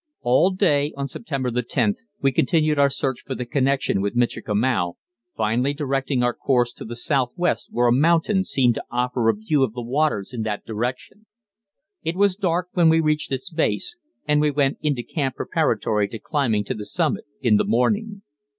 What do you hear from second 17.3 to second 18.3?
in the morning.